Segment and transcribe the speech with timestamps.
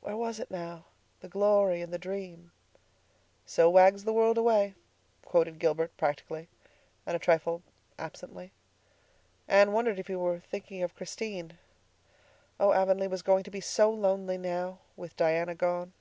[0.00, 2.50] Where was it now—the glory and the dream?
[3.46, 4.74] "'So wags the world away,'"
[5.24, 6.48] quoted Gilbert practically,
[7.06, 7.62] and a trifle
[7.96, 8.50] absently.
[9.46, 11.58] Anne wondered if he were thinking of Christine.
[12.58, 15.92] Oh, Avonlea was going to be so lonely now—with Diana gone!